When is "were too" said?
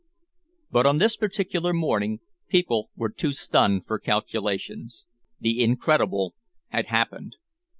2.95-3.33